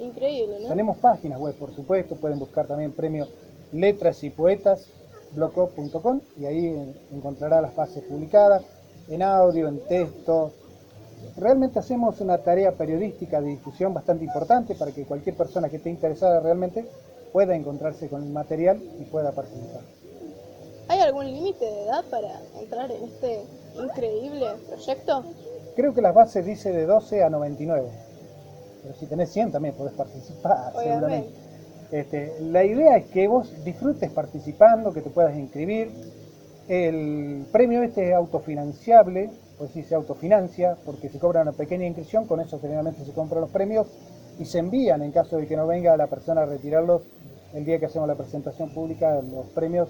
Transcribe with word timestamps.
Increíble, 0.00 0.58
¿no? 0.60 0.68
Tenemos 0.68 0.96
páginas 0.98 1.38
web, 1.40 1.54
por 1.54 1.74
supuesto, 1.74 2.16
pueden 2.16 2.38
buscar 2.38 2.66
también 2.66 2.92
premio 2.92 3.26
Letras 3.72 4.22
y 4.24 4.30
Poetas 4.30 4.86
blogop.com 5.32 6.20
y 6.38 6.46
ahí 6.46 6.66
en- 6.66 6.94
encontrará 7.12 7.60
las 7.60 7.74
bases 7.74 8.04
publicadas 8.04 8.62
en 9.08 9.22
audio, 9.22 9.68
en 9.68 9.80
texto. 9.80 10.52
Realmente 11.36 11.78
hacemos 11.78 12.20
una 12.20 12.38
tarea 12.38 12.72
periodística 12.72 13.40
de 13.40 13.48
difusión 13.48 13.92
bastante 13.94 14.24
importante 14.24 14.74
para 14.74 14.92
que 14.92 15.04
cualquier 15.04 15.36
persona 15.36 15.68
que 15.68 15.76
esté 15.76 15.90
interesada 15.90 16.40
realmente 16.40 16.86
pueda 17.32 17.54
encontrarse 17.54 18.08
con 18.08 18.22
el 18.22 18.30
material 18.30 18.80
y 19.00 19.04
pueda 19.04 19.32
participar. 19.32 19.82
¿Hay 20.88 21.00
algún 21.00 21.26
límite 21.26 21.64
de 21.64 21.82
edad 21.84 22.04
para 22.10 22.40
entrar 22.60 22.90
en 22.92 23.02
este 23.04 23.42
increíble 23.82 24.46
proyecto? 24.68 25.24
Creo 25.76 25.92
que 25.92 26.00
las 26.00 26.14
bases 26.14 26.46
dice 26.46 26.72
de 26.72 26.86
12 26.86 27.22
a 27.22 27.28
99, 27.28 27.86
pero 28.82 28.94
si 28.94 29.04
tenés 29.04 29.30
100 29.30 29.52
también 29.52 29.74
podés 29.74 29.92
participar, 29.92 30.72
Obviamente. 30.74 30.90
seguramente. 30.94 31.46
Este, 31.92 32.32
la 32.40 32.64
idea 32.64 32.96
es 32.96 33.04
que 33.06 33.28
vos 33.28 33.52
disfrutes 33.62 34.10
participando, 34.10 34.94
que 34.94 35.02
te 35.02 35.10
puedas 35.10 35.36
inscribir. 35.36 35.90
El 36.66 37.44
premio 37.52 37.82
este 37.82 38.08
es 38.08 38.14
autofinanciable, 38.14 39.30
pues 39.58 39.70
sí 39.72 39.82
se 39.82 39.94
autofinancia, 39.94 40.78
porque 40.86 41.10
se 41.10 41.18
cobra 41.18 41.42
una 41.42 41.52
pequeña 41.52 41.86
inscripción, 41.86 42.26
con 42.26 42.40
eso 42.40 42.58
generalmente 42.58 43.04
se 43.04 43.12
compran 43.12 43.42
los 43.42 43.50
premios 43.50 43.86
y 44.38 44.46
se 44.46 44.58
envían 44.58 45.02
en 45.02 45.12
caso 45.12 45.36
de 45.36 45.46
que 45.46 45.56
no 45.56 45.66
venga 45.66 45.94
la 45.96 46.06
persona 46.06 46.42
a 46.42 46.46
retirarlos 46.46 47.02
el 47.54 47.66
día 47.66 47.78
que 47.78 47.86
hacemos 47.86 48.08
la 48.08 48.14
presentación 48.14 48.70
pública, 48.70 49.20
los 49.20 49.46
premios 49.54 49.88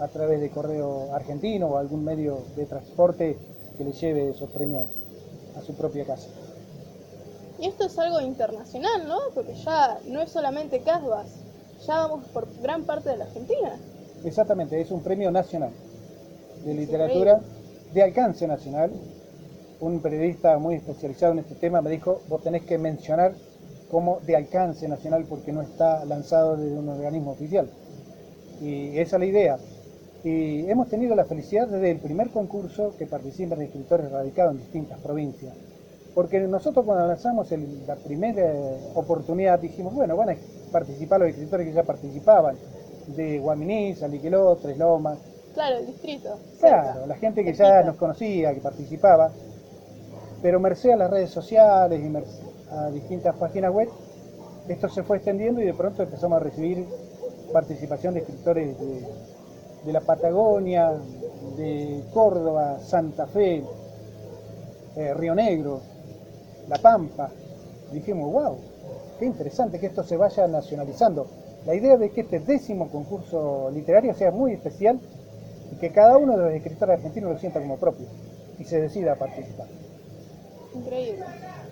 a 0.00 0.08
través 0.08 0.40
de 0.40 0.50
correo 0.50 1.14
argentino 1.14 1.68
o 1.68 1.76
algún 1.78 2.04
medio 2.04 2.40
de 2.56 2.66
transporte 2.66 3.36
que 3.76 3.84
le 3.84 3.92
lleve 3.92 4.30
esos 4.30 4.50
premios 4.50 4.86
a 5.58 5.62
su 5.62 5.74
propia 5.74 6.04
casa. 6.04 6.28
Y 7.58 7.66
esto 7.66 7.86
es 7.86 7.98
algo 7.98 8.20
internacional, 8.20 9.08
¿no? 9.08 9.18
Porque 9.34 9.54
ya 9.54 9.98
no 10.06 10.22
es 10.22 10.30
solamente 10.30 10.80
Casbas, 10.80 11.26
ya 11.86 12.06
vamos 12.06 12.26
por 12.28 12.46
gran 12.62 12.84
parte 12.84 13.10
de 13.10 13.16
la 13.16 13.24
Argentina. 13.24 13.72
Exactamente, 14.24 14.80
es 14.80 14.90
un 14.90 15.02
premio 15.02 15.30
nacional 15.30 15.70
de 16.64 16.74
literatura 16.74 17.40
de 17.92 18.02
alcance 18.02 18.46
nacional. 18.46 18.92
Un 19.80 20.00
periodista 20.00 20.58
muy 20.58 20.74
especializado 20.76 21.32
en 21.32 21.40
este 21.40 21.54
tema 21.54 21.80
me 21.80 21.90
dijo, 21.90 22.20
vos 22.28 22.42
tenés 22.42 22.64
que 22.64 22.78
mencionar 22.78 23.34
como 23.90 24.20
de 24.20 24.36
alcance 24.36 24.88
nacional 24.88 25.24
porque 25.28 25.52
no 25.52 25.62
está 25.62 26.04
lanzado 26.04 26.56
desde 26.56 26.76
un 26.76 26.88
organismo 26.88 27.32
oficial. 27.32 27.68
Y 28.60 28.98
esa 28.98 29.16
es 29.16 29.20
la 29.20 29.26
idea. 29.26 29.58
Y 30.24 30.68
hemos 30.68 30.88
tenido 30.88 31.14
la 31.14 31.24
felicidad 31.24 31.68
desde 31.68 31.90
el 31.92 31.98
primer 31.98 32.30
concurso 32.30 32.94
que 32.98 33.06
participan 33.06 33.62
escritores 33.62 34.10
radicados 34.10 34.52
en 34.54 34.58
distintas 34.60 34.98
provincias. 35.00 35.54
Porque 36.14 36.40
nosotros 36.40 36.84
cuando 36.84 37.06
lanzamos 37.06 37.50
el- 37.52 37.86
la 37.86 37.94
primera 37.94 38.52
oportunidad 38.94 39.60
dijimos, 39.60 39.94
bueno, 39.94 40.16
van 40.16 40.30
a 40.30 40.36
participar 40.72 41.20
los 41.20 41.30
escritores 41.30 41.68
que 41.68 41.72
ya 41.72 41.84
participaban, 41.84 42.56
de 43.16 43.38
Guaminí, 43.38 43.94
Saliqueló, 43.94 44.56
Tres 44.56 44.76
Lomas, 44.76 45.18
Claro, 45.54 45.78
el 45.78 45.86
distrito. 45.86 46.38
Claro, 46.60 46.92
cerca. 46.92 47.06
la 47.06 47.14
gente 47.16 47.42
que 47.44 47.54
Cerquita. 47.54 47.80
ya 47.80 47.86
nos 47.86 47.96
conocía, 47.96 48.52
que 48.54 48.60
participaba, 48.60 49.30
pero 50.42 50.60
merced 50.60 50.90
a 50.90 50.96
las 50.96 51.10
redes 51.10 51.30
sociales 51.30 52.00
y 52.04 52.08
merced 52.08 52.42
a 52.70 52.90
distintas 52.90 53.34
páginas 53.36 53.72
web, 53.72 53.88
esto 54.68 54.88
se 54.88 55.02
fue 55.04 55.16
extendiendo 55.16 55.60
y 55.62 55.64
de 55.66 55.74
pronto 55.74 56.02
empezamos 56.02 56.36
a 56.36 56.44
recibir 56.44 56.84
participación 57.52 58.14
de 58.14 58.20
escritores 58.20 58.78
de, 58.78 59.06
de 59.84 59.92
la 59.92 60.00
Patagonia, 60.00 60.92
de 61.56 62.04
Córdoba, 62.12 62.78
Santa 62.80 63.26
Fe, 63.26 63.64
eh, 64.96 65.14
Río 65.14 65.34
Negro, 65.34 65.80
La 66.68 66.78
Pampa. 66.78 67.30
Dijimos, 67.92 68.32
wow, 68.32 68.58
qué 69.18 69.26
interesante 69.26 69.78
que 69.78 69.86
esto 69.86 70.02
se 70.02 70.16
vaya 70.16 70.46
nacionalizando. 70.46 71.26
La 71.66 71.74
idea 71.74 71.96
de 71.96 72.10
que 72.10 72.22
este 72.22 72.40
décimo 72.40 72.88
concurso 72.90 73.70
literario 73.70 74.14
sea 74.14 74.30
muy 74.30 74.52
especial 74.52 75.00
y 75.72 75.76
que 75.76 75.90
cada 75.90 76.16
uno 76.16 76.36
de 76.36 76.44
los 76.44 76.54
escritores 76.54 76.96
argentinos 76.96 77.32
lo 77.32 77.38
sienta 77.38 77.60
como 77.60 77.76
propio 77.76 78.06
y 78.58 78.64
se 78.64 78.80
decida 78.80 79.12
a 79.12 79.16
participar. 79.16 79.66
Increíble. 80.74 81.24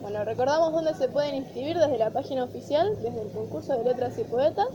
Bueno, 0.00 0.24
recordamos 0.24 0.72
dónde 0.72 0.94
se 0.94 1.08
pueden 1.08 1.34
inscribir 1.34 1.76
desde 1.78 1.98
la 1.98 2.10
página 2.10 2.44
oficial, 2.44 2.96
desde 3.02 3.20
el 3.20 3.30
concurso 3.30 3.76
de 3.76 3.84
letras 3.84 4.18
y 4.18 4.24
poetas. 4.24 4.68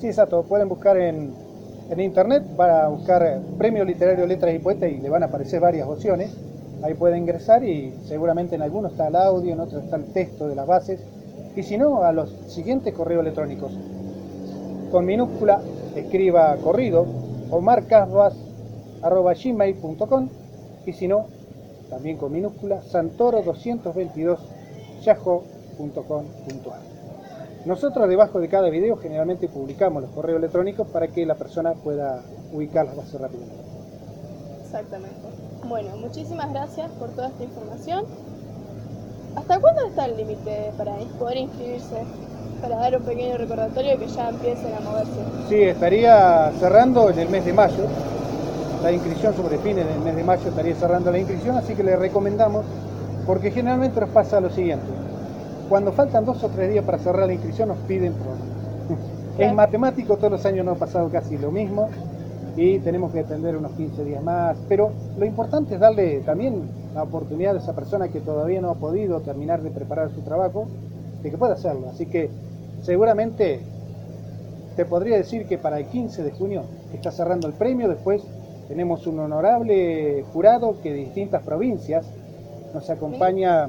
Sí, 0.00 0.06
exacto, 0.06 0.42
pueden 0.44 0.68
buscar 0.68 0.96
en, 0.96 1.34
en 1.90 2.00
internet, 2.00 2.42
van 2.56 2.70
a 2.70 2.88
buscar 2.88 3.22
eh, 3.22 3.38
Premio 3.58 3.84
Literario 3.84 4.26
Letras 4.26 4.54
y 4.54 4.58
Poetas 4.60 4.90
y 4.90 4.96
le 4.98 5.10
van 5.10 5.24
a 5.24 5.26
aparecer 5.26 5.60
varias 5.60 5.86
opciones. 5.88 6.32
Ahí 6.82 6.94
pueden 6.94 7.18
ingresar 7.18 7.62
y 7.64 7.92
seguramente 8.06 8.54
en 8.54 8.62
algunos 8.62 8.92
está 8.92 9.08
el 9.08 9.16
audio, 9.16 9.52
en 9.52 9.60
otros 9.60 9.84
está 9.84 9.96
el 9.96 10.06
texto 10.12 10.48
de 10.48 10.54
las 10.54 10.66
bases. 10.66 10.98
Y 11.56 11.64
si 11.64 11.76
no, 11.76 12.04
a 12.04 12.12
los 12.12 12.30
siguientes 12.46 12.94
correos 12.94 13.20
electrónicos. 13.22 13.72
Con 14.90 15.04
minúscula, 15.04 15.60
escriba 15.96 16.56
corrido 16.62 17.04
o 17.50 17.60
marcasbas.gmail.com 17.60 20.28
y 20.86 20.92
si 20.92 21.08
no, 21.08 21.26
también 21.90 22.16
con 22.16 22.32
minúscula, 22.32 22.80
santoro222 22.82 24.38
yahoo.com.ar. 25.02 26.99
Nosotros 27.64 28.08
debajo 28.08 28.40
de 28.40 28.48
cada 28.48 28.70
video 28.70 28.96
generalmente 28.96 29.48
publicamos 29.48 30.02
los 30.02 30.10
correos 30.12 30.38
electrónicos 30.38 30.88
para 30.88 31.08
que 31.08 31.26
la 31.26 31.34
persona 31.34 31.74
pueda 31.74 32.22
ubicar 32.52 32.86
las 32.86 32.96
bases 32.96 33.20
rápidamente. 33.20 33.56
Exactamente. 34.62 35.16
Bueno, 35.68 35.96
muchísimas 35.98 36.50
gracias 36.50 36.90
por 36.92 37.10
toda 37.10 37.28
esta 37.28 37.44
información. 37.44 38.04
¿Hasta 39.36 39.60
cuándo 39.60 39.86
está 39.86 40.06
el 40.06 40.16
límite 40.16 40.72
para 40.76 40.96
poder 41.18 41.36
inscribirse? 41.36 42.04
para 42.60 42.76
dar 42.76 42.96
un 42.96 43.02
pequeño 43.02 43.36
recordatorio 43.38 43.98
que 43.98 44.06
ya 44.06 44.28
empiecen 44.28 44.74
a 44.74 44.80
moverse. 44.80 45.12
Sí, 45.48 45.62
estaría 45.62 46.52
cerrando 46.60 47.10
en 47.10 47.18
el 47.18 47.28
mes 47.28 47.44
de 47.44 47.52
mayo. 47.52 47.86
La 48.82 48.92
inscripción 48.92 49.34
sobre 49.34 49.58
fines 49.58 49.86
del 49.86 50.00
mes 50.00 50.16
de 50.16 50.24
mayo 50.24 50.48
estaría 50.48 50.74
cerrando 50.74 51.10
la 51.10 51.18
inscripción, 51.18 51.56
así 51.56 51.74
que 51.74 51.82
le 51.82 51.96
recomendamos, 51.96 52.64
porque 53.26 53.50
generalmente 53.50 54.00
nos 54.00 54.10
pasa 54.10 54.40
lo 54.40 54.50
siguiente. 54.50 54.99
Cuando 55.70 55.92
faltan 55.92 56.24
dos 56.24 56.42
o 56.42 56.48
tres 56.48 56.68
días 56.68 56.84
para 56.84 56.98
cerrar 56.98 57.28
la 57.28 57.32
inscripción 57.32 57.68
nos 57.68 57.78
piden 57.78 58.12
prórroga. 58.14 58.42
Es 59.38 59.54
matemático, 59.54 60.16
todos 60.16 60.32
los 60.32 60.44
años 60.44 60.66
nos 60.66 60.76
ha 60.76 60.80
pasado 60.80 61.08
casi 61.10 61.38
lo 61.38 61.52
mismo 61.52 61.88
y 62.56 62.80
tenemos 62.80 63.12
que 63.12 63.20
atender 63.20 63.56
unos 63.56 63.70
15 63.72 64.04
días 64.04 64.20
más, 64.20 64.56
pero 64.68 64.90
lo 65.16 65.24
importante 65.24 65.74
es 65.74 65.80
darle 65.80 66.22
también 66.22 66.68
la 66.92 67.04
oportunidad 67.04 67.54
a 67.54 67.60
esa 67.60 67.72
persona 67.72 68.08
que 68.08 68.18
todavía 68.18 68.60
no 68.60 68.70
ha 68.70 68.74
podido 68.74 69.20
terminar 69.20 69.62
de 69.62 69.70
preparar 69.70 70.10
su 70.10 70.22
trabajo, 70.22 70.66
de 71.22 71.30
que 71.30 71.38
pueda 71.38 71.54
hacerlo. 71.54 71.88
Así 71.88 72.06
que 72.06 72.30
seguramente 72.82 73.60
te 74.74 74.84
podría 74.84 75.18
decir 75.18 75.46
que 75.46 75.56
para 75.56 75.78
el 75.78 75.86
15 75.86 76.24
de 76.24 76.32
junio 76.32 76.64
está 76.92 77.12
cerrando 77.12 77.46
el 77.46 77.54
premio, 77.54 77.88
después 77.88 78.24
tenemos 78.66 79.06
un 79.06 79.20
honorable 79.20 80.24
jurado 80.32 80.80
que 80.82 80.90
de 80.90 80.96
distintas 80.96 81.44
provincias 81.44 82.06
nos 82.74 82.90
acompaña 82.90 83.68